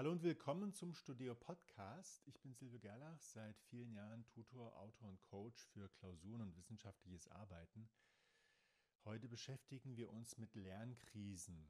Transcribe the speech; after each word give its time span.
Hallo 0.00 0.12
und 0.12 0.22
willkommen 0.22 0.72
zum 0.72 0.94
Studio 0.94 1.34
Podcast. 1.34 2.26
Ich 2.26 2.40
bin 2.40 2.54
Silvio 2.54 2.78
Gerlach, 2.78 3.20
seit 3.20 3.60
vielen 3.68 3.92
Jahren 3.92 4.24
Tutor, 4.28 4.74
Autor 4.78 5.10
und 5.10 5.22
Coach 5.24 5.62
für 5.74 5.90
Klausuren 5.90 6.40
und 6.40 6.56
wissenschaftliches 6.56 7.28
Arbeiten. 7.28 7.86
Heute 9.04 9.28
beschäftigen 9.28 9.98
wir 9.98 10.08
uns 10.08 10.38
mit 10.38 10.54
Lernkrisen. 10.54 11.68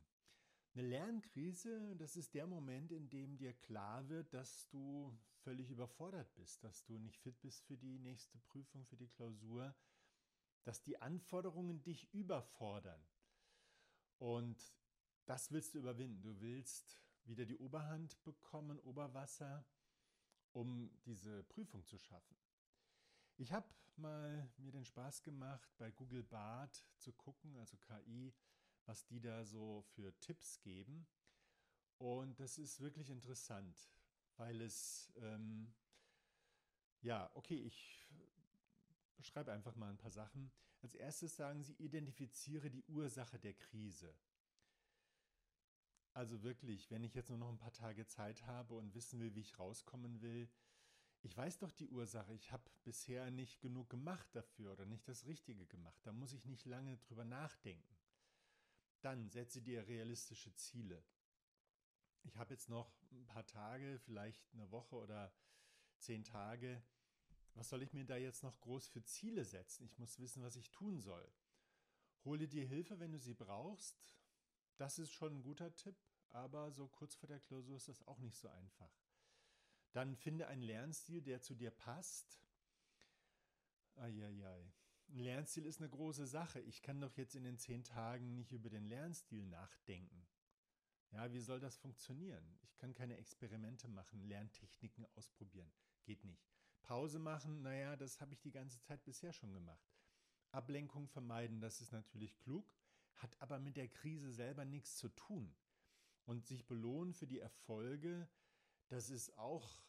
Eine 0.75 0.87
Lernkrise, 0.87 1.97
das 1.97 2.15
ist 2.15 2.33
der 2.35 2.47
Moment, 2.47 2.93
in 2.93 3.11
dem 3.11 3.37
dir 3.37 3.53
klar 3.53 4.09
wird, 4.09 4.33
dass 4.33 4.69
du 4.69 5.13
völlig 5.43 5.69
überfordert 5.69 6.33
bist, 6.37 6.63
dass 6.63 6.85
du 6.85 6.99
nicht 6.99 7.19
fit 7.19 7.41
bist 7.41 7.65
für 7.65 7.77
die 7.77 7.99
nächste 7.99 8.39
Prüfung, 8.39 8.87
für 8.87 8.97
die 8.97 9.09
Klausur, 9.09 9.75
dass 10.63 10.85
die 10.85 11.03
Anforderungen 11.03 11.83
dich 11.83 12.15
überfordern. 12.15 13.05
Und 14.19 14.73
das 15.27 15.51
willst 15.51 15.75
du 15.75 15.81
überwinden. 15.81 16.23
Du 16.23 16.41
willst 16.41 17.01
wieder 17.25 17.45
die 17.45 17.57
Oberhand 17.57 18.23
bekommen, 18.25 18.79
Oberwasser, 18.81 19.65
um 20.53 20.91
diese 21.05 21.43
Prüfung 21.45 21.85
zu 21.87 21.99
schaffen. 21.99 22.37
Ich 23.37 23.53
habe 23.53 23.69
mal 23.97 24.51
mir 24.59 24.73
den 24.73 24.85
Spaß 24.85 25.23
gemacht, 25.23 25.71
bei 25.79 25.91
Google 25.91 26.23
Bart 26.23 26.85
zu 26.99 27.13
gucken, 27.13 27.57
also 27.57 27.77
KI, 27.79 28.35
was 28.87 29.05
die 29.07 29.21
da 29.21 29.45
so 29.45 29.83
für 29.95 30.19
Tipps 30.21 30.61
geben. 30.61 31.07
Und 31.99 32.41
das 32.41 32.59
ist 32.59 32.81
wirklich 32.81 33.11
interessant, 33.11 33.79
weil 34.37 34.61
es, 34.63 35.13
ähm, 35.17 35.73
ja, 37.03 37.31
okay, 37.35 37.59
ich 37.59 38.09
beschreibe 39.17 39.53
einfach 39.53 39.77
mal 39.77 39.91
ein 39.91 39.99
paar 39.99 40.11
Sachen. 40.11 40.51
Als 40.81 40.95
erstes 40.95 41.37
sagen 41.37 41.63
sie, 41.63 41.75
identifiziere 41.75 42.71
die 42.71 42.85
Ursache 42.85 43.39
der 43.39 43.53
Krise. 43.55 44.15
Also 46.13 46.43
wirklich, 46.43 46.91
wenn 46.91 47.05
ich 47.05 47.15
jetzt 47.15 47.29
nur 47.29 47.39
noch 47.39 47.49
ein 47.49 47.59
paar 47.59 47.73
Tage 47.73 48.07
Zeit 48.07 48.45
habe 48.47 48.75
und 48.75 48.95
wissen 48.95 49.21
will, 49.21 49.35
wie 49.35 49.41
ich 49.41 49.59
rauskommen 49.59 50.21
will, 50.21 50.51
ich 51.23 51.37
weiß 51.37 51.59
doch 51.59 51.71
die 51.71 51.89
Ursache, 51.89 52.33
ich 52.33 52.51
habe 52.51 52.65
bisher 52.83 53.31
nicht 53.31 53.61
genug 53.61 53.91
gemacht 53.91 54.29
dafür 54.33 54.73
oder 54.73 54.87
nicht 54.87 55.07
das 55.07 55.27
Richtige 55.27 55.67
gemacht. 55.67 56.01
Da 56.05 56.13
muss 56.13 56.33
ich 56.33 56.47
nicht 56.47 56.65
lange 56.65 56.97
drüber 56.99 57.25
nachdenken. 57.25 57.97
Dann 59.03 59.29
setze 59.29 59.61
dir 59.61 59.87
realistische 59.87 60.55
Ziele. 60.55 61.05
Ich 62.23 62.37
habe 62.37 62.55
jetzt 62.55 62.69
noch 62.69 62.93
ein 63.13 63.27
paar 63.27 63.47
Tage, 63.47 63.99
vielleicht 63.99 64.43
eine 64.53 64.71
Woche 64.71 64.97
oder 64.97 65.33
zehn 65.99 66.25
Tage. 66.25 66.83
Was 67.55 67.69
soll 67.69 67.83
ich 67.83 67.93
mir 67.93 68.05
da 68.05 68.17
jetzt 68.17 68.43
noch 68.43 68.59
groß 68.61 68.89
für 68.89 69.03
Ziele 69.03 69.45
setzen? 69.45 69.85
Ich 69.85 69.99
muss 69.99 70.19
wissen, 70.19 70.43
was 70.43 70.57
ich 70.57 70.71
tun 70.71 71.01
soll. 71.01 71.31
Hole 72.25 72.49
dir 72.49 72.67
Hilfe, 72.67 72.99
wenn 72.99 73.13
du 73.13 73.19
sie 73.19 73.35
brauchst. 73.35 73.99
Das 74.81 74.99
ist 74.99 75.13
schon 75.13 75.35
ein 75.35 75.43
guter 75.43 75.75
Tipp, 75.75 75.95
aber 76.31 76.71
so 76.71 76.89
kurz 76.89 77.15
vor 77.15 77.29
der 77.29 77.39
Klausur 77.39 77.77
ist 77.77 77.89
das 77.89 78.03
auch 78.09 78.19
nicht 78.21 78.39
so 78.39 78.49
einfach. 78.49 78.91
Dann 79.93 80.17
finde 80.17 80.47
einen 80.47 80.63
Lernstil, 80.63 81.21
der 81.21 81.43
zu 81.43 81.55
dir 81.55 81.71
passt. 81.71 82.41
Eieiei. 83.97 84.73
Ein 85.09 85.19
Lernstil 85.19 85.67
ist 85.67 85.83
eine 85.83 85.91
große 85.91 86.27
Sache. 86.27 86.61
Ich 86.61 86.81
kann 86.81 86.99
doch 86.99 87.15
jetzt 87.19 87.35
in 87.35 87.45
den 87.45 87.59
zehn 87.59 87.85
Tagen 87.85 88.35
nicht 88.35 88.53
über 88.53 88.71
den 88.71 88.87
Lernstil 88.87 89.45
nachdenken. 89.45 90.27
Ja, 91.11 91.31
wie 91.31 91.41
soll 91.41 91.61
das 91.61 91.77
funktionieren? 91.77 92.59
Ich 92.63 92.75
kann 92.79 92.95
keine 92.95 93.19
Experimente 93.19 93.87
machen, 93.87 94.23
Lerntechniken 94.23 95.05
ausprobieren. 95.15 95.71
Geht 96.05 96.25
nicht. 96.25 96.49
Pause 96.81 97.19
machen, 97.19 97.61
naja, 97.61 97.97
das 97.97 98.23
habe 98.23 98.33
ich 98.33 98.41
die 98.41 98.51
ganze 98.51 98.81
Zeit 98.81 99.05
bisher 99.05 99.35
schon 99.35 99.53
gemacht. 99.53 99.93
Ablenkung 100.53 101.07
vermeiden, 101.07 101.61
das 101.61 101.83
ist 101.83 101.93
natürlich 101.93 102.35
klug 102.39 102.80
hat 103.23 103.41
aber 103.41 103.59
mit 103.59 103.77
der 103.77 103.89
Krise 103.89 104.33
selber 104.33 104.65
nichts 104.65 104.97
zu 104.97 105.09
tun. 105.09 105.55
Und 106.25 106.47
sich 106.47 106.67
belohnen 106.67 107.15
für 107.15 107.27
die 107.27 107.41
Erfolge, 107.41 108.29
das 108.89 109.11
ist 109.11 109.37
auch 109.39 109.83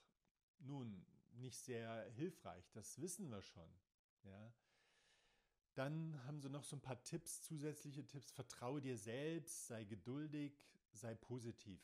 nun 0.60 1.06
nicht 1.34 1.60
sehr 1.60 2.10
hilfreich, 2.12 2.70
das 2.72 3.00
wissen 3.00 3.30
wir 3.30 3.42
schon. 3.42 3.70
Ja. 4.24 4.54
Dann 5.74 6.24
haben 6.26 6.42
sie 6.42 6.50
noch 6.50 6.64
so 6.64 6.76
ein 6.76 6.82
paar 6.82 7.02
Tipps, 7.04 7.42
zusätzliche 7.44 8.06
Tipps. 8.06 8.32
Vertraue 8.32 8.82
dir 8.82 8.98
selbst, 8.98 9.68
sei 9.68 9.86
geduldig, 9.86 10.58
sei 10.92 11.16
positiv. 11.16 11.82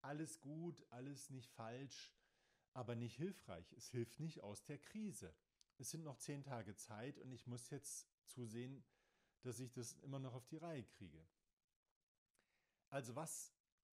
Alles 0.00 0.40
gut, 0.40 0.84
alles 0.90 1.30
nicht 1.30 1.50
falsch, 1.50 2.12
aber 2.72 2.96
nicht 2.96 3.16
hilfreich. 3.16 3.72
Es 3.72 3.88
hilft 3.90 4.18
nicht 4.20 4.42
aus 4.42 4.64
der 4.64 4.78
Krise. 4.78 5.34
Es 5.78 5.90
sind 5.90 6.04
noch 6.04 6.18
zehn 6.18 6.42
Tage 6.42 6.74
Zeit 6.76 7.18
und 7.18 7.32
ich 7.32 7.46
muss 7.46 7.70
jetzt 7.70 8.08
zusehen, 8.26 8.84
dass 9.44 9.60
ich 9.60 9.72
das 9.72 9.92
immer 10.02 10.18
noch 10.18 10.34
auf 10.34 10.46
die 10.46 10.56
Reihe 10.56 10.84
kriege. 10.84 11.24
Also 12.88 13.14
was 13.14 13.52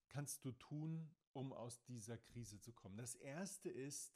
kannst 0.09 0.45
du 0.45 0.51
tun, 0.51 1.09
um 1.33 1.53
aus 1.53 1.81
dieser 1.83 2.17
Krise 2.17 2.59
zu 2.59 2.73
kommen? 2.73 2.97
Das 2.97 3.15
Erste 3.15 3.69
ist, 3.69 4.13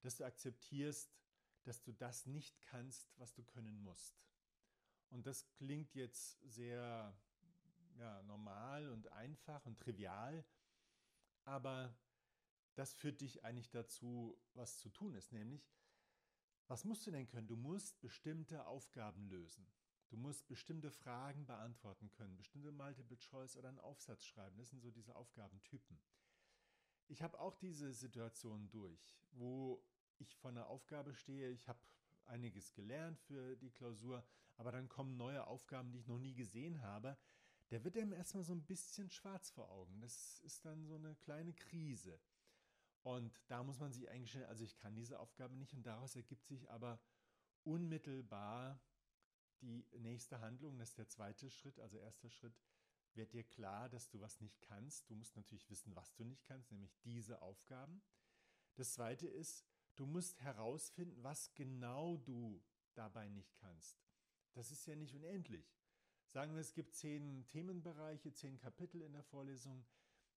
dass 0.00 0.16
du 0.16 0.24
akzeptierst, 0.24 1.10
dass 1.64 1.82
du 1.82 1.92
das 1.92 2.26
nicht 2.26 2.60
kannst, 2.62 3.12
was 3.18 3.32
du 3.34 3.42
können 3.44 3.82
musst. 3.82 4.20
Und 5.10 5.26
das 5.26 5.48
klingt 5.50 5.94
jetzt 5.94 6.40
sehr 6.42 7.16
ja, 7.98 8.22
normal 8.22 8.88
und 8.88 9.08
einfach 9.12 9.64
und 9.66 9.78
trivial, 9.78 10.44
aber 11.44 11.94
das 12.74 12.94
führt 12.94 13.20
dich 13.20 13.44
eigentlich 13.44 13.70
dazu, 13.70 14.38
was 14.54 14.78
zu 14.78 14.88
tun 14.88 15.14
ist, 15.14 15.32
nämlich, 15.32 15.70
was 16.68 16.84
musst 16.84 17.06
du 17.06 17.10
denn 17.10 17.26
können? 17.26 17.46
Du 17.46 17.56
musst 17.56 18.00
bestimmte 18.00 18.66
Aufgaben 18.66 19.28
lösen. 19.28 19.66
Du 20.12 20.18
musst 20.18 20.46
bestimmte 20.46 20.90
Fragen 20.90 21.46
beantworten 21.46 22.10
können, 22.10 22.36
bestimmte 22.36 22.70
Multiple 22.70 23.16
Choice 23.16 23.56
oder 23.56 23.70
einen 23.70 23.80
Aufsatz 23.80 24.26
schreiben. 24.26 24.58
Das 24.58 24.68
sind 24.68 24.82
so 24.82 24.90
diese 24.90 25.16
Aufgabentypen. 25.16 25.98
Ich 27.08 27.22
habe 27.22 27.40
auch 27.40 27.54
diese 27.54 27.94
Situation 27.94 28.68
durch, 28.68 29.16
wo 29.30 29.82
ich 30.18 30.36
vor 30.36 30.50
einer 30.50 30.66
Aufgabe 30.66 31.14
stehe. 31.14 31.48
Ich 31.48 31.66
habe 31.66 31.78
einiges 32.26 32.74
gelernt 32.74 33.18
für 33.20 33.56
die 33.56 33.70
Klausur, 33.70 34.22
aber 34.58 34.70
dann 34.70 34.86
kommen 34.86 35.16
neue 35.16 35.46
Aufgaben, 35.46 35.90
die 35.92 36.00
ich 36.00 36.08
noch 36.08 36.18
nie 36.18 36.34
gesehen 36.34 36.82
habe. 36.82 37.16
Der 37.70 37.82
wird 37.82 37.96
einem 37.96 38.12
erstmal 38.12 38.44
so 38.44 38.52
ein 38.52 38.66
bisschen 38.66 39.08
schwarz 39.08 39.48
vor 39.48 39.70
Augen. 39.70 39.98
Das 40.02 40.40
ist 40.40 40.62
dann 40.66 40.84
so 40.84 40.96
eine 40.96 41.14
kleine 41.14 41.54
Krise. 41.54 42.20
Und 43.02 43.32
da 43.48 43.62
muss 43.62 43.80
man 43.80 43.94
sich 43.94 44.10
eingestellen, 44.10 44.46
also 44.46 44.62
ich 44.62 44.76
kann 44.76 44.94
diese 44.94 45.18
Aufgabe 45.20 45.56
nicht 45.56 45.72
und 45.72 45.86
daraus 45.86 46.16
ergibt 46.16 46.46
sich 46.46 46.70
aber 46.70 47.00
unmittelbar 47.64 48.78
die 49.62 49.86
nächste 49.98 50.40
Handlung, 50.40 50.78
das 50.78 50.90
ist 50.90 50.98
der 50.98 51.08
zweite 51.08 51.50
Schritt, 51.50 51.78
also 51.80 51.96
erster 51.96 52.28
Schritt, 52.28 52.54
wird 53.14 53.32
dir 53.32 53.44
klar, 53.44 53.88
dass 53.88 54.08
du 54.08 54.20
was 54.20 54.40
nicht 54.40 54.60
kannst. 54.62 55.08
Du 55.10 55.14
musst 55.14 55.36
natürlich 55.36 55.68
wissen, 55.70 55.94
was 55.94 56.14
du 56.14 56.24
nicht 56.24 56.44
kannst, 56.44 56.70
nämlich 56.70 56.96
diese 57.04 57.42
Aufgaben. 57.42 58.02
Das 58.74 58.94
zweite 58.94 59.28
ist, 59.28 59.66
du 59.96 60.06
musst 60.06 60.40
herausfinden, 60.40 61.22
was 61.22 61.54
genau 61.54 62.16
du 62.16 62.62
dabei 62.94 63.28
nicht 63.28 63.54
kannst. 63.56 64.02
Das 64.54 64.70
ist 64.70 64.86
ja 64.86 64.96
nicht 64.96 65.14
unendlich. 65.14 65.76
Sagen 66.26 66.54
wir, 66.54 66.60
es 66.60 66.72
gibt 66.72 66.94
zehn 66.94 67.46
Themenbereiche, 67.48 68.32
zehn 68.32 68.58
Kapitel 68.58 69.02
in 69.02 69.12
der 69.12 69.22
Vorlesung. 69.22 69.84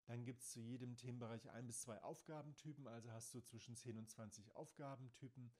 Dann 0.05 0.23
gibt 0.23 0.41
es 0.41 0.51
zu 0.51 0.59
jedem 0.59 0.95
Themenbereich 0.95 1.49
ein 1.49 1.65
bis 1.65 1.81
zwei 1.81 2.01
Aufgabentypen, 2.03 2.87
also 2.87 3.11
hast 3.11 3.33
du 3.33 3.41
zwischen 3.41 3.75
10 3.75 3.97
und 3.97 4.09
20 4.09 4.51
Aufgabentypen. 4.55 5.51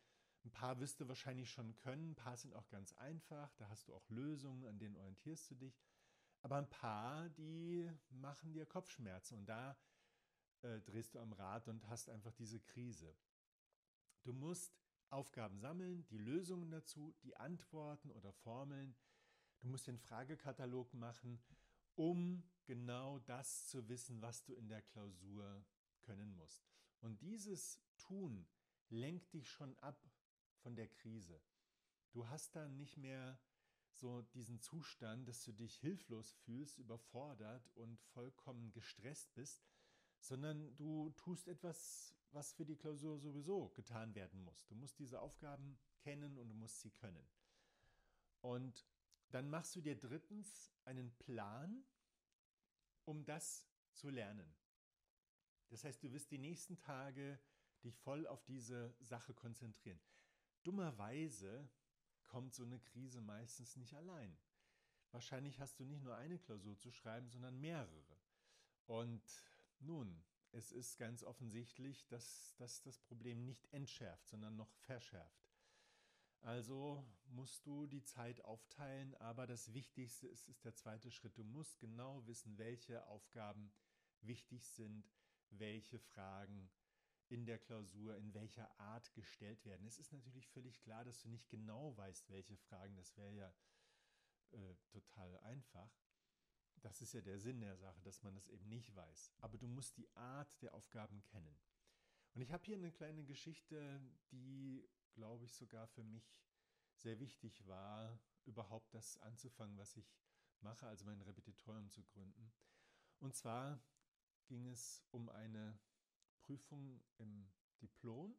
Ein 0.45 0.51
paar 0.51 0.79
wirst 0.79 1.01
du 1.01 1.07
wahrscheinlich 1.07 1.49
schon 1.49 1.75
können, 1.75 2.11
ein 2.11 2.15
paar 2.15 2.37
sind 2.37 2.53
auch 2.53 2.69
ganz 2.69 2.93
einfach, 2.93 3.51
da 3.55 3.67
hast 3.67 3.87
du 3.87 3.95
auch 3.95 4.07
Lösungen, 4.09 4.65
an 4.67 4.77
denen 4.77 4.95
orientierst 4.95 5.49
du 5.49 5.55
dich. 5.55 5.81
Aber 6.43 6.57
ein 6.57 6.69
paar, 6.69 7.29
die 7.29 7.91
machen 8.11 8.53
dir 8.53 8.67
Kopfschmerzen 8.67 9.39
und 9.39 9.47
da 9.47 9.75
äh, 10.61 10.79
drehst 10.81 11.15
du 11.15 11.19
am 11.19 11.33
Rad 11.33 11.67
und 11.67 11.87
hast 11.89 12.09
einfach 12.09 12.31
diese 12.33 12.59
Krise. 12.59 13.17
Du 14.21 14.33
musst 14.33 14.77
Aufgaben 15.09 15.57
sammeln, 15.57 16.05
die 16.09 16.19
Lösungen 16.19 16.69
dazu, 16.69 17.15
die 17.23 17.35
Antworten 17.37 18.11
oder 18.11 18.31
Formeln. 18.31 18.95
Du 19.61 19.67
musst 19.67 19.87
den 19.87 19.97
Fragekatalog 19.97 20.93
machen, 20.93 21.41
um 21.95 22.43
genau 22.65 23.17
das 23.17 23.67
zu 23.67 23.89
wissen, 23.89 24.21
was 24.21 24.43
du 24.43 24.53
in 24.53 24.67
der 24.67 24.83
Klausur 24.83 25.65
können 26.01 26.35
musst. 26.35 26.67
Und 27.01 27.19
dieses 27.23 27.81
Tun 27.97 28.47
lenkt 28.89 29.33
dich 29.33 29.49
schon 29.49 29.75
ab 29.79 29.99
von 30.65 30.75
der 30.75 30.87
Krise. 30.87 31.39
Du 32.11 32.27
hast 32.27 32.55
dann 32.55 32.75
nicht 32.75 32.97
mehr 32.97 33.39
so 33.91 34.23
diesen 34.33 34.59
Zustand, 34.59 35.27
dass 35.27 35.43
du 35.43 35.51
dich 35.51 35.75
hilflos 35.75 36.31
fühlst, 36.43 36.79
überfordert 36.79 37.69
und 37.75 38.01
vollkommen 38.01 38.71
gestresst 38.71 39.31
bist, 39.35 39.63
sondern 40.19 40.75
du 40.75 41.11
tust 41.11 41.47
etwas, 41.47 42.15
was 42.31 42.51
für 42.51 42.65
die 42.65 42.77
Klausur 42.77 43.19
sowieso 43.19 43.69
getan 43.75 44.15
werden 44.15 44.41
muss. 44.41 44.65
Du 44.65 44.73
musst 44.73 44.97
diese 44.97 45.21
Aufgaben 45.21 45.77
kennen 45.99 46.35
und 46.39 46.49
du 46.49 46.55
musst 46.55 46.81
sie 46.81 46.89
können. 46.89 47.29
Und 48.41 48.87
dann 49.29 49.47
machst 49.51 49.75
du 49.75 49.81
dir 49.81 49.95
drittens 49.95 50.73
einen 50.83 51.15
Plan, 51.19 51.85
um 53.03 53.23
das 53.23 53.67
zu 53.93 54.09
lernen. 54.09 54.51
Das 55.67 55.83
heißt, 55.83 56.01
du 56.01 56.11
wirst 56.11 56.31
die 56.31 56.39
nächsten 56.39 56.79
Tage 56.79 57.39
dich 57.83 57.99
voll 57.99 58.25
auf 58.25 58.43
diese 58.45 58.95
Sache 58.99 59.35
konzentrieren. 59.35 60.01
Dummerweise 60.65 61.69
kommt 62.23 62.55
so 62.55 62.63
eine 62.63 62.79
Krise 62.79 63.21
meistens 63.21 63.75
nicht 63.75 63.93
allein. 63.93 64.35
Wahrscheinlich 65.11 65.59
hast 65.59 65.79
du 65.79 65.85
nicht 65.85 66.01
nur 66.03 66.15
eine 66.15 66.39
Klausur 66.39 66.75
zu 66.77 66.91
schreiben, 66.91 67.29
sondern 67.29 67.61
mehrere. 67.61 68.17
Und 68.87 69.23
nun, 69.79 70.23
es 70.51 70.71
ist 70.71 70.97
ganz 70.97 71.23
offensichtlich, 71.23 72.07
dass 72.07 72.55
das 72.57 72.81
das 72.81 72.97
Problem 72.97 73.45
nicht 73.45 73.71
entschärft, 73.73 74.27
sondern 74.27 74.55
noch 74.55 74.73
verschärft. 74.73 75.45
Also 76.41 77.05
musst 77.27 77.65
du 77.65 77.85
die 77.85 78.03
Zeit 78.03 78.41
aufteilen, 78.41 79.15
aber 79.15 79.45
das 79.45 79.73
Wichtigste 79.73 80.27
ist, 80.27 80.47
ist 80.47 80.65
der 80.65 80.75
zweite 80.75 81.11
Schritt. 81.11 81.37
Du 81.37 81.43
musst 81.43 81.79
genau 81.79 82.25
wissen, 82.25 82.57
welche 82.57 83.05
Aufgaben 83.07 83.71
wichtig 84.21 84.67
sind, 84.67 85.11
welche 85.49 85.99
Fragen 85.99 86.69
in 87.29 87.45
der 87.45 87.59
Klausur 87.59 88.15
in 88.17 88.33
welcher 88.33 88.79
Art 88.79 89.13
gestellt 89.13 89.65
werden. 89.65 89.85
Es 89.87 89.97
ist 89.97 90.11
natürlich 90.11 90.47
völlig 90.47 90.79
klar, 90.81 91.03
dass 91.03 91.21
du 91.21 91.29
nicht 91.29 91.49
genau 91.49 91.95
weißt, 91.97 92.29
welche 92.29 92.57
Fragen, 92.57 92.95
das 92.95 93.15
wäre 93.17 93.33
ja 93.33 93.53
äh, 94.51 94.75
total 94.89 95.37
einfach. 95.39 95.91
Das 96.81 97.01
ist 97.01 97.13
ja 97.13 97.21
der 97.21 97.39
Sinn 97.39 97.61
der 97.61 97.77
Sache, 97.77 98.01
dass 98.01 98.21
man 98.21 98.35
das 98.35 98.47
eben 98.47 98.67
nicht 98.67 98.95
weiß. 98.95 99.33
Aber 99.39 99.57
du 99.57 99.67
musst 99.67 99.97
die 99.97 100.09
Art 100.15 100.61
der 100.61 100.73
Aufgaben 100.73 101.23
kennen. 101.23 101.57
Und 102.33 102.41
ich 102.41 102.51
habe 102.51 102.65
hier 102.65 102.75
eine 102.75 102.91
kleine 102.91 103.23
Geschichte, 103.23 104.01
die 104.31 104.87
glaube 105.15 105.45
ich, 105.45 105.53
sogar 105.53 105.87
für 105.87 106.03
mich 106.03 106.43
sehr 106.93 107.19
wichtig 107.19 107.65
war, 107.67 108.19
überhaupt 108.45 108.93
das 108.93 109.17
anzufangen, 109.19 109.77
was 109.77 109.95
ich 109.97 110.13
mache, 110.61 110.85
also 110.87 111.05
mein 111.05 111.21
Repetitorium 111.21 111.89
zu 111.89 112.03
gründen. 112.03 112.53
Und 113.19 113.35
zwar 113.35 113.81
ging 114.45 114.67
es 114.67 115.03
um 115.11 115.29
eine 115.29 115.79
Prüfung 116.45 117.01
im 117.17 117.49
Diplom. 117.81 118.37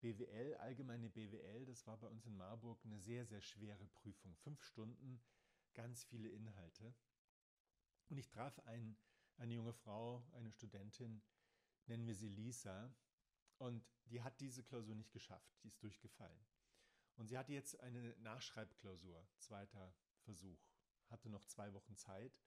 BWL, 0.00 0.54
allgemeine 0.56 1.08
BWL, 1.10 1.64
das 1.66 1.86
war 1.86 1.96
bei 1.98 2.06
uns 2.06 2.26
in 2.26 2.36
Marburg 2.36 2.78
eine 2.84 2.98
sehr, 2.98 3.24
sehr 3.24 3.40
schwere 3.40 3.86
Prüfung. 3.88 4.36
Fünf 4.36 4.62
Stunden, 4.62 5.22
ganz 5.74 6.04
viele 6.04 6.28
Inhalte. 6.28 6.94
Und 8.08 8.18
ich 8.18 8.28
traf 8.28 8.58
ein, 8.60 8.96
eine 9.36 9.54
junge 9.54 9.72
Frau, 9.72 10.24
eine 10.32 10.50
Studentin, 10.50 11.22
nennen 11.86 12.06
wir 12.06 12.14
sie 12.14 12.28
Lisa, 12.28 12.94
und 13.58 13.84
die 14.06 14.22
hat 14.22 14.40
diese 14.40 14.62
Klausur 14.62 14.94
nicht 14.94 15.12
geschafft, 15.12 15.50
die 15.62 15.68
ist 15.68 15.82
durchgefallen. 15.82 16.46
Und 17.16 17.28
sie 17.28 17.38
hatte 17.38 17.52
jetzt 17.52 17.80
eine 17.80 18.14
Nachschreibklausur, 18.18 19.26
zweiter 19.38 19.94
Versuch, 20.20 20.60
hatte 21.08 21.30
noch 21.30 21.44
zwei 21.46 21.72
Wochen 21.72 21.96
Zeit. 21.96 22.38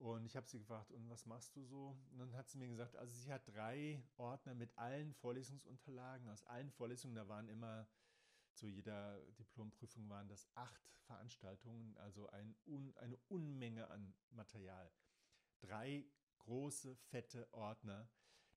Und 0.00 0.24
ich 0.24 0.34
habe 0.34 0.48
sie 0.48 0.58
gefragt, 0.58 0.90
und 0.90 1.08
was 1.08 1.24
machst 1.26 1.54
du 1.54 1.62
so? 1.62 1.96
Und 2.10 2.18
dann 2.18 2.34
hat 2.34 2.48
sie 2.48 2.58
mir 2.58 2.66
gesagt, 2.66 2.96
also 2.96 3.14
sie 3.14 3.32
hat 3.32 3.46
drei 3.46 4.02
Ordner 4.16 4.54
mit 4.54 4.76
allen 4.76 5.14
Vorlesungsunterlagen 5.14 6.28
aus 6.28 6.42
allen 6.44 6.72
Vorlesungen. 6.72 7.14
Da 7.14 7.28
waren 7.28 7.48
immer, 7.48 7.86
zu 8.54 8.66
jeder 8.66 9.20
Diplomprüfung 9.32 10.08
waren 10.08 10.26
das 10.26 10.48
acht 10.54 10.82
Veranstaltungen, 11.02 11.96
also 11.98 12.28
ein 12.30 12.56
Un, 12.66 12.92
eine 12.96 13.18
Unmenge 13.28 13.88
an 13.90 14.12
Material. 14.30 14.90
Drei 15.60 16.04
große, 16.38 16.96
fette 16.96 17.46
Ordner 17.52 18.10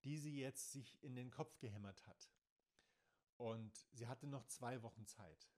die 0.03 0.17
sie 0.17 0.37
jetzt 0.37 0.71
sich 0.71 1.01
in 1.01 1.15
den 1.15 1.31
Kopf 1.31 1.57
gehämmert 1.59 2.05
hat. 2.07 2.29
Und 3.37 3.73
sie 3.93 4.07
hatte 4.07 4.27
noch 4.27 4.45
zwei 4.45 4.81
Wochen 4.83 5.05
Zeit. 5.05 5.49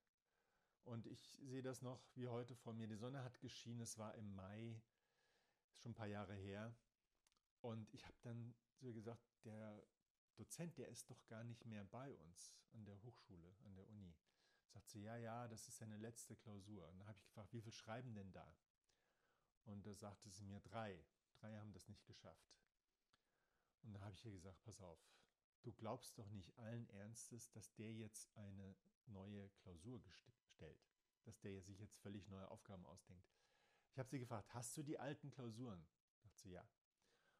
Und 0.84 1.08
ich 1.08 1.36
sehe 1.42 1.64
das 1.64 1.82
noch 1.82 2.06
wie 2.16 2.28
heute 2.28 2.56
vor 2.56 2.74
mir. 2.74 2.88
Die 2.88 2.96
Sonne 2.96 3.24
hat 3.24 3.40
geschienen, 3.40 3.82
es 3.82 3.98
war 3.98 4.14
im 4.16 4.36
Mai, 4.36 4.82
ist 5.76 5.84
schon 5.84 5.92
ein 5.92 5.96
paar 5.96 6.08
Jahre 6.08 6.36
her. 6.36 6.76
Und 7.62 7.94
ich 7.94 8.06
habe 8.06 8.18
dann 8.22 8.56
so 8.80 8.94
gesagt, 8.94 9.24
der 9.44 9.84
Dozent, 10.36 10.78
der 10.78 10.90
ist 10.90 11.10
doch 11.10 11.26
gar 11.28 11.44
nicht 11.44 11.66
mehr 11.66 11.84
bei 11.86 12.16
uns 12.18 12.58
an 12.72 12.86
der 12.86 13.02
Hochschule, 13.04 13.56
an 13.64 13.76
der 13.76 13.88
Uni. 13.88 14.16
Sagt 14.68 14.90
sie, 14.90 15.02
ja, 15.02 15.18
ja, 15.18 15.48
das 15.48 15.68
ist 15.68 15.78
seine 15.78 15.98
letzte 15.98 16.36
Klausur. 16.36 16.88
Und 16.90 17.00
dann 17.00 17.08
habe 17.08 17.18
ich 17.18 17.24
gefragt, 17.24 17.54
wie 17.54 17.62
viel 17.62 17.72
schreiben 17.72 18.14
denn 18.14 18.32
da? 18.32 18.56
Und 19.64 19.86
da 19.86 19.94
sagte 19.94 20.30
sie 20.30 20.44
mir 20.44 20.60
drei. 20.60 21.04
Drei 21.40 21.58
haben 21.58 21.74
das 21.74 21.88
nicht 21.88 22.06
geschafft. 22.06 22.60
Und 23.84 23.94
da 23.94 24.02
habe 24.02 24.14
ich 24.14 24.26
ihr 24.26 24.32
gesagt, 24.32 24.62
pass 24.64 24.82
auf, 24.82 25.00
du 25.64 25.72
glaubst 25.74 26.18
doch 26.18 26.30
nicht 26.32 26.58
allen 26.58 26.88
Ernstes, 26.90 27.50
dass 27.52 27.74
der 27.76 27.94
jetzt 27.94 28.36
eine 28.36 28.76
neue 29.08 29.50
Klausur 29.62 30.02
stellt, 30.48 30.84
dass 31.24 31.40
der 31.40 31.62
sich 31.62 31.80
jetzt 31.80 31.98
völlig 31.98 32.28
neue 32.28 32.50
Aufgaben 32.50 32.86
ausdenkt. 32.86 33.30
Ich 33.96 34.00
habe 34.00 34.10
sie 34.10 34.20
gefragt, 34.20 34.54
hast 34.54 34.76
du 34.76 34.84
die 34.84 35.00
alten 35.00 35.32
Klausuren? 35.32 35.88
Sagt 36.22 36.38
sie 36.38 36.52
ja. 36.52 36.68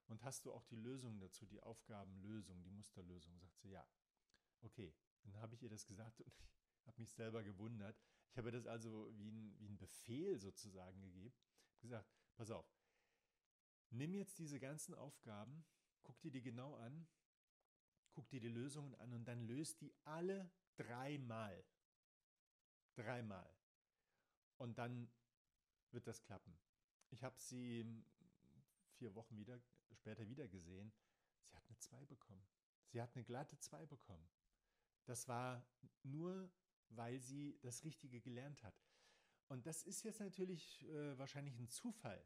Und 0.08 0.24
hast 0.24 0.46
du 0.46 0.54
auch 0.54 0.64
die 0.64 0.78
Lösungen 0.78 1.20
dazu, 1.20 1.46
die 1.46 1.60
Aufgabenlösung, 1.60 2.64
die 2.64 2.72
Musterlösung? 2.72 3.38
Sagt 3.38 3.60
sie 3.60 3.72
ja. 3.72 3.86
Okay, 4.62 4.96
dann 5.24 5.36
habe 5.42 5.54
ich 5.54 5.64
ihr 5.64 5.70
das 5.70 5.86
gesagt 5.86 6.22
und 6.22 6.34
ich 6.80 6.88
habe 6.88 7.00
mich 7.00 7.12
selber 7.12 7.44
gewundert. 7.44 8.00
Ich 8.32 8.38
habe 8.38 8.52
das 8.52 8.66
also 8.66 9.12
wie 9.18 9.30
ein, 9.30 9.54
wie 9.60 9.68
ein 9.68 9.78
Befehl 9.78 10.40
sozusagen 10.40 11.02
gegeben. 11.02 11.36
Gesagt, 11.82 12.10
pass 12.36 12.50
auf, 12.50 12.66
nimm 13.90 14.16
jetzt 14.16 14.40
diese 14.40 14.60
ganzen 14.60 14.96
Aufgaben 14.96 15.66
guck 16.06 16.22
dir 16.22 16.32
die 16.32 16.42
genau 16.42 16.76
an, 16.76 17.08
guck 18.14 18.30
dir 18.30 18.40
die 18.40 18.50
Lösungen 18.50 18.96
an 18.96 19.12
und 19.12 19.26
dann 19.26 19.42
löst 19.42 19.82
die 19.82 19.94
alle 20.04 20.52
dreimal. 20.78 21.66
Dreimal. 22.94 23.50
Und 24.58 24.78
dann 24.78 25.12
wird 25.96 26.06
das 26.06 26.22
klappen. 26.22 26.56
Ich 27.10 27.24
habe 27.24 27.40
sie 27.40 28.04
vier 28.98 29.16
Wochen 29.16 29.38
wieder, 29.38 29.60
später 29.94 30.28
wieder 30.30 30.48
gesehen. 30.48 30.94
Sie 31.44 31.56
hat 31.56 31.64
eine 31.68 31.78
2 31.80 32.06
bekommen. 32.06 32.46
Sie 32.88 33.02
hat 33.02 33.16
eine 33.16 33.24
glatte 33.24 33.58
2 33.58 33.86
bekommen. 33.88 34.28
Das 35.06 35.28
war 35.28 35.66
nur, 36.04 36.52
weil 36.90 37.20
sie 37.20 37.58
das 37.62 37.84
Richtige 37.84 38.22
gelernt 38.22 38.62
hat. 38.64 38.76
Und 39.48 39.66
das 39.66 39.84
ist 39.84 40.04
jetzt 40.04 40.20
natürlich 40.20 40.84
äh, 40.84 41.18
wahrscheinlich 41.18 41.58
ein 41.58 41.70
Zufall, 41.70 42.24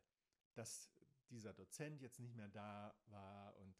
dass 0.54 0.89
dieser 1.30 1.54
Dozent 1.54 2.01
jetzt 2.01 2.19
nicht 2.19 2.36
mehr 2.36 2.48
da 2.48 2.95
war 3.07 3.56
und 3.57 3.75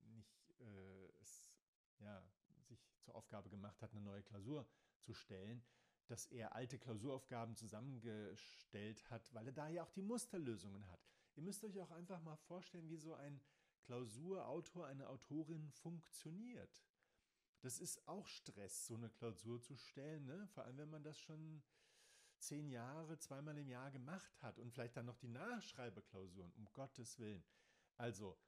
nicht 0.00 0.50
äh, 0.60 1.08
es 1.20 1.52
ja, 2.00 2.22
sich 2.62 2.80
zur 3.00 3.14
Aufgabe 3.14 3.50
gemacht 3.50 3.80
hat, 3.82 3.92
eine 3.92 4.00
neue 4.00 4.22
Klausur 4.22 4.66
zu 5.00 5.14
stellen, 5.14 5.62
dass 6.08 6.26
er 6.26 6.54
alte 6.54 6.78
Klausuraufgaben 6.78 7.54
zusammengestellt 7.54 9.08
hat, 9.10 9.32
weil 9.34 9.46
er 9.46 9.52
da 9.52 9.68
ja 9.68 9.84
auch 9.84 9.92
die 9.92 10.02
Musterlösungen 10.02 10.86
hat. 10.88 11.06
Ihr 11.36 11.42
müsst 11.42 11.62
euch 11.64 11.80
auch 11.80 11.90
einfach 11.92 12.20
mal 12.22 12.36
vorstellen, 12.36 12.88
wie 12.88 12.96
so 12.96 13.14
ein 13.14 13.40
Klausurautor, 13.82 14.86
eine 14.86 15.08
Autorin 15.08 15.70
funktioniert. 15.70 16.84
Das 17.60 17.78
ist 17.78 18.06
auch 18.06 18.26
Stress, 18.26 18.86
so 18.86 18.94
eine 18.94 19.10
Klausur 19.10 19.60
zu 19.60 19.76
stellen, 19.76 20.26
ne? 20.26 20.46
vor 20.48 20.64
allem 20.64 20.78
wenn 20.78 20.90
man 20.90 21.02
das 21.02 21.18
schon 21.18 21.62
zehn 22.38 22.68
Jahre, 22.68 23.18
zweimal 23.18 23.58
im 23.58 23.68
Jahr 23.68 23.90
gemacht 23.90 24.42
hat 24.42 24.58
und 24.58 24.72
vielleicht 24.72 24.96
dann 24.96 25.06
noch 25.06 25.18
die 25.18 25.28
Nachschreibeklausuren, 25.28 26.52
um 26.52 26.66
Gottes 26.72 27.18
Willen. 27.18 27.44
Also, 27.96 28.38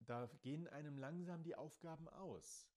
da 0.00 0.26
gehen 0.42 0.66
einem 0.68 0.98
langsam 0.98 1.42
die 1.42 1.54
Aufgaben 1.54 2.08
aus. 2.08 2.68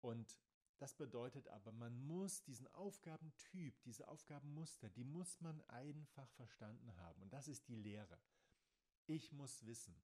Und 0.00 0.38
das 0.80 0.94
bedeutet 0.94 1.46
aber, 1.48 1.72
man 1.72 1.94
muss 2.06 2.42
diesen 2.42 2.66
Aufgabentyp, 2.68 3.80
diese 3.82 4.08
Aufgabenmuster, 4.08 4.88
die 4.88 5.04
muss 5.04 5.38
man 5.42 5.60
einfach 5.68 6.30
verstanden 6.30 6.96
haben. 6.96 7.20
Und 7.20 7.34
das 7.34 7.48
ist 7.48 7.68
die 7.68 7.76
Lehre. 7.76 8.18
Ich 9.06 9.30
muss 9.30 9.66
wissen, 9.66 9.94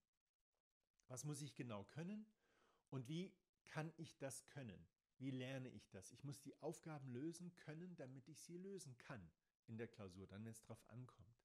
was 1.09 1.25
muss 1.25 1.41
ich 1.41 1.55
genau 1.55 1.85
können 1.85 2.27
und 2.91 3.09
wie 3.09 3.35
kann 3.65 3.91
ich 3.97 4.19
das 4.19 4.47
können? 4.49 4.87
Wie 5.17 5.31
lerne 5.31 5.71
ich 5.71 5.89
das? 5.89 6.13
Ich 6.13 6.25
muss 6.25 6.43
die 6.43 6.61
Aufgaben 6.61 7.09
lösen 7.09 7.55
können, 7.57 7.97
damit 7.97 8.29
ich 8.29 8.39
sie 8.43 8.59
lösen 8.59 8.99
kann 8.99 9.31
in 9.67 9.79
der 9.79 9.89
Klausur, 9.89 10.27
dann 10.27 10.45
wenn 10.45 10.53
es 10.53 10.61
drauf 10.61 10.85
ankommt. 10.91 11.43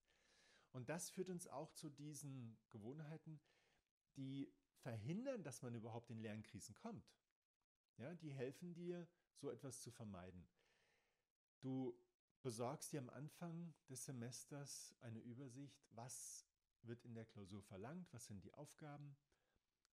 Und 0.72 0.90
das 0.90 1.10
führt 1.10 1.30
uns 1.30 1.48
auch 1.48 1.72
zu 1.72 1.90
diesen 1.90 2.58
Gewohnheiten, 2.70 3.40
die 4.18 4.52
verhindern, 4.82 5.42
dass 5.44 5.62
man 5.62 5.74
überhaupt 5.74 6.10
in 6.10 6.20
Lernkrisen 6.20 6.76
kommt. 6.76 7.10
Ja, 7.98 8.14
die 8.16 8.34
helfen 8.34 8.74
dir, 8.74 9.08
so 9.36 9.50
etwas 9.50 9.82
zu 9.82 9.92
vermeiden. 9.92 10.48
Du 11.62 11.96
besorgst 12.42 12.92
dir 12.92 13.00
am 13.00 13.10
Anfang 13.10 13.74
des 13.90 14.06
Semesters 14.06 14.96
eine 15.02 15.20
Übersicht, 15.20 15.86
was 15.92 16.48
wird 16.84 17.04
in 17.06 17.14
der 17.14 17.26
Klausur 17.26 17.62
verlangt, 17.62 18.12
was 18.14 18.26
sind 18.26 18.44
die 18.44 18.54
Aufgaben. 18.54 19.16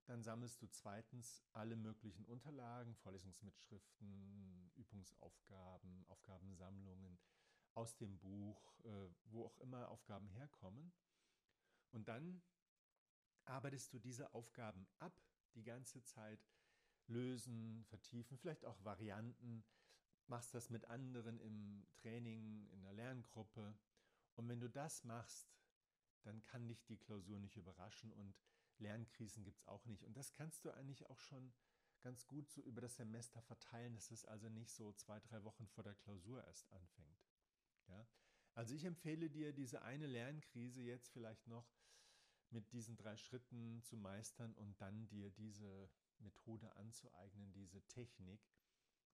Dann 0.06 0.24
sammelst 0.24 0.62
du 0.62 0.68
zweitens 0.68 1.44
alle 1.52 1.76
möglichen 1.76 2.24
Unterlagen, 2.26 2.96
Vorlesungsmitschriften, 2.96 4.72
Übungsaufgaben, 4.76 6.06
Aufgabensammlungen, 6.08 7.20
aus 7.74 7.98
dem 7.98 8.18
Buch, 8.18 8.80
äh, 8.86 9.10
wo 9.26 9.46
auch 9.46 9.58
immer 9.60 9.90
Aufgaben 9.90 10.30
herkommen. 10.30 10.94
Und 11.92 12.08
dann 12.08 12.42
arbeitest 13.46 13.94
du 13.94 14.00
diese 14.00 14.34
Aufgaben 14.34 14.88
ab, 15.00 15.22
die 15.56 15.64
ganze 15.64 16.02
Zeit 16.04 16.40
lösen, 17.08 17.84
vertiefen, 17.86 18.38
vielleicht 18.38 18.66
auch 18.66 18.84
Varianten, 18.84 19.64
machst 20.28 20.54
das 20.54 20.70
mit 20.70 20.86
anderen 20.86 21.40
im 21.40 21.86
Training, 21.96 22.68
in 22.70 22.82
der 22.82 22.94
Lerngruppe. 22.94 23.78
Und 24.36 24.50
wenn 24.50 24.60
du 24.60 24.70
das 24.70 25.04
machst, 25.04 25.56
dann 26.24 26.44
kann 26.44 26.68
dich 26.68 26.84
die 26.84 26.98
Klausur 26.98 27.40
nicht 27.40 27.56
überraschen 27.56 28.12
und 28.12 28.36
Lernkrisen 28.80 29.44
gibt 29.44 29.60
es 29.60 29.68
auch 29.68 29.86
nicht. 29.86 30.04
Und 30.04 30.16
das 30.16 30.34
kannst 30.34 30.66
du 30.66 30.72
eigentlich 30.72 31.10
auch 31.10 31.20
schon 31.20 31.54
ganz 32.02 32.28
gut 32.28 32.50
so 32.50 32.62
über 32.62 32.82
das 32.82 32.96
Semester 32.96 33.42
verteilen, 33.42 33.96
dass 33.96 34.12
es 34.12 34.26
also 34.26 34.50
nicht 34.50 34.72
so 34.72 34.94
zwei, 34.94 35.20
drei 35.20 35.44
Wochen 35.44 35.68
vor 35.68 35.84
der 35.84 35.96
Klausur 35.96 36.44
erst 36.44 36.72
anfängt. 36.72 37.26
Ja? 37.88 38.08
Also 38.54 38.76
ich 38.76 38.86
empfehle 38.86 39.30
dir 39.30 39.54
diese 39.54 39.82
eine 39.82 40.08
Lernkrise 40.08 40.82
jetzt 40.82 41.10
vielleicht 41.10 41.48
noch 41.48 41.68
mit 42.50 42.72
diesen 42.72 42.96
drei 42.96 43.18
Schritten 43.18 43.82
zu 43.84 43.98
meistern 43.98 44.54
und 44.54 44.80
dann 44.80 45.08
dir 45.08 45.32
diese 45.32 45.90
Methode 46.20 46.76
anzueignen, 46.76 47.52
diese 47.54 47.82
Technik, 47.88 48.42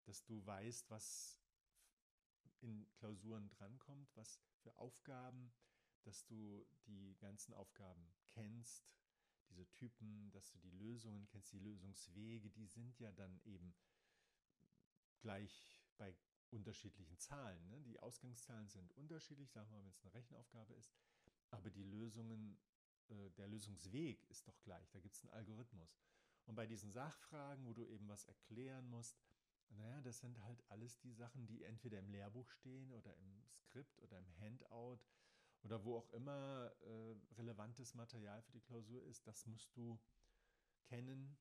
dass 0.05 0.23
du 0.25 0.45
weißt, 0.45 0.89
was 0.89 1.39
in 2.61 2.87
Klausuren 2.95 3.49
drankommt, 3.49 4.09
was 4.15 4.39
für 4.61 4.75
Aufgaben, 4.77 5.53
dass 6.03 6.25
du 6.25 6.65
die 6.87 7.15
ganzen 7.19 7.53
Aufgaben 7.53 8.13
kennst, 8.27 8.85
diese 9.49 9.69
Typen, 9.71 10.31
dass 10.31 10.51
du 10.51 10.59
die 10.59 10.71
Lösungen 10.71 11.27
kennst, 11.27 11.51
die 11.53 11.59
Lösungswege, 11.59 12.49
die 12.49 12.67
sind 12.67 12.99
ja 12.99 13.11
dann 13.11 13.39
eben 13.43 13.73
gleich 15.19 15.81
bei 15.97 16.15
unterschiedlichen 16.51 17.17
Zahlen. 17.17 17.67
Ne? 17.69 17.81
Die 17.81 17.99
Ausgangszahlen 17.99 18.69
sind 18.69 18.91
unterschiedlich, 18.93 19.51
sagen 19.51 19.69
wir 19.69 19.77
mal, 19.77 19.83
wenn 19.83 19.91
es 19.91 20.03
eine 20.03 20.13
Rechenaufgabe 20.13 20.73
ist, 20.75 20.93
aber 21.51 21.69
die 21.69 21.83
Lösungen, 21.83 22.57
äh, 23.09 23.29
der 23.31 23.47
Lösungsweg 23.47 24.23
ist 24.29 24.47
doch 24.47 24.59
gleich, 24.63 24.89
da 24.91 24.99
gibt 24.99 25.15
es 25.15 25.23
einen 25.23 25.33
Algorithmus. 25.33 25.97
Und 26.45 26.55
bei 26.55 26.65
diesen 26.65 26.91
Sachfragen, 26.91 27.65
wo 27.65 27.73
du 27.73 27.85
eben 27.85 28.07
was 28.07 28.25
erklären 28.25 28.89
musst, 28.89 29.17
naja, 29.69 30.01
das 30.01 30.19
sind 30.19 30.41
halt 30.43 30.63
alles 30.69 30.99
die 30.99 31.13
Sachen, 31.13 31.47
die 31.47 31.63
entweder 31.63 31.99
im 31.99 32.09
Lehrbuch 32.09 32.49
stehen 32.49 32.91
oder 32.91 33.15
im 33.17 33.43
Skript 33.55 33.99
oder 33.99 34.17
im 34.17 34.37
Handout 34.39 34.99
oder 35.63 35.83
wo 35.83 35.97
auch 35.97 36.09
immer 36.11 36.71
äh, 36.81 37.15
relevantes 37.37 37.93
Material 37.95 38.41
für 38.41 38.51
die 38.51 38.61
Klausur 38.61 39.03
ist. 39.03 39.25
Das 39.25 39.45
musst 39.45 39.75
du 39.75 39.99
kennen, 40.83 41.37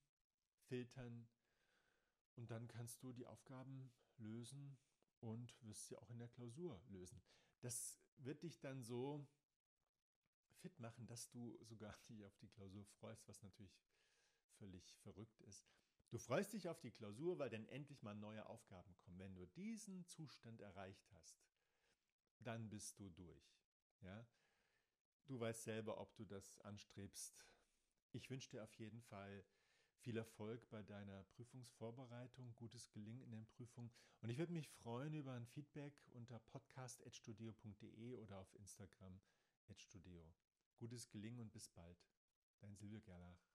filtern 0.68 1.28
und 2.36 2.50
dann 2.50 2.68
kannst 2.68 3.02
du 3.02 3.12
die 3.12 3.26
Aufgaben 3.26 3.92
lösen 4.16 4.78
und 5.20 5.54
wirst 5.62 5.86
sie 5.88 5.96
auch 5.96 6.10
in 6.10 6.18
der 6.18 6.28
Klausur 6.28 6.80
lösen. 6.88 7.22
Das 7.60 8.00
wird 8.16 8.42
dich 8.42 8.60
dann 8.60 8.82
so 8.82 9.26
fit 10.60 10.78
machen, 10.78 11.06
dass 11.06 11.28
du 11.30 11.58
sogar 11.62 11.94
dich 12.08 12.24
auf 12.24 12.36
die 12.38 12.48
Klausur 12.48 12.84
freust, 12.84 13.26
was 13.28 13.42
natürlich 13.42 13.76
völlig 14.58 14.94
verrückt 15.02 15.40
ist. 15.42 15.66
Du 16.10 16.18
freust 16.18 16.52
dich 16.52 16.68
auf 16.68 16.78
die 16.80 16.90
Klausur, 16.90 17.38
weil 17.38 17.48
dann 17.48 17.66
endlich 17.66 18.02
mal 18.02 18.14
neue 18.14 18.44
Aufgaben 18.46 18.94
kommen. 18.96 19.18
Wenn 19.18 19.34
du 19.34 19.46
diesen 19.46 20.04
Zustand 20.06 20.60
erreicht 20.60 21.10
hast, 21.12 21.42
dann 22.40 22.68
bist 22.68 22.98
du 22.98 23.08
durch. 23.10 23.56
Ja? 24.02 24.26
Du 25.26 25.40
weißt 25.40 25.62
selber, 25.62 25.98
ob 25.98 26.14
du 26.16 26.24
das 26.24 26.60
anstrebst. 26.60 27.46
Ich 28.12 28.28
wünsche 28.28 28.50
dir 28.50 28.62
auf 28.62 28.74
jeden 28.74 29.00
Fall 29.00 29.44
viel 30.02 30.16
Erfolg 30.16 30.68
bei 30.68 30.82
deiner 30.82 31.22
Prüfungsvorbereitung, 31.24 32.54
gutes 32.56 32.90
Gelingen 32.90 33.22
in 33.22 33.30
den 33.30 33.46
Prüfungen. 33.46 33.90
Und 34.20 34.30
ich 34.30 34.38
würde 34.38 34.52
mich 34.52 34.68
freuen 34.68 35.14
über 35.14 35.32
ein 35.32 35.46
Feedback 35.46 35.94
unter 36.12 36.38
podcast.studio.de 36.40 38.16
oder 38.16 38.38
auf 38.38 38.54
Instagram 38.56 39.20
Studio. 39.76 40.30
Gutes 40.76 41.08
Gelingen 41.08 41.40
und 41.40 41.52
bis 41.52 41.68
bald. 41.68 42.04
Dein 42.58 42.74
Silvio 42.76 43.00
Gerlach. 43.00 43.51